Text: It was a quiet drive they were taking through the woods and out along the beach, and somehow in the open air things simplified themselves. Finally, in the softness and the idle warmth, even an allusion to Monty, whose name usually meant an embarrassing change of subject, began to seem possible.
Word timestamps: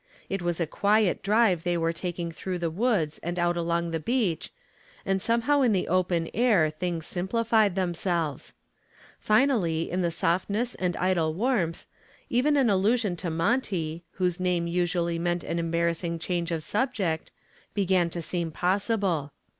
It 0.31 0.41
was 0.41 0.59
a 0.59 0.65
quiet 0.65 1.21
drive 1.21 1.61
they 1.61 1.77
were 1.77 1.93
taking 1.93 2.31
through 2.31 2.57
the 2.57 2.71
woods 2.71 3.19
and 3.21 3.37
out 3.37 3.55
along 3.55 3.91
the 3.91 3.99
beach, 3.99 4.49
and 5.05 5.21
somehow 5.21 5.61
in 5.61 5.73
the 5.73 5.87
open 5.87 6.27
air 6.33 6.71
things 6.71 7.05
simplified 7.05 7.75
themselves. 7.75 8.53
Finally, 9.19 9.91
in 9.91 10.01
the 10.01 10.09
softness 10.09 10.73
and 10.73 10.95
the 10.95 11.03
idle 11.03 11.35
warmth, 11.35 11.85
even 12.31 12.57
an 12.57 12.67
allusion 12.67 13.15
to 13.17 13.29
Monty, 13.29 14.03
whose 14.13 14.39
name 14.39 14.65
usually 14.65 15.19
meant 15.19 15.43
an 15.43 15.59
embarrassing 15.59 16.17
change 16.17 16.49
of 16.51 16.63
subject, 16.63 17.31
began 17.75 18.09
to 18.09 18.23
seem 18.23 18.49
possible. 18.49 19.31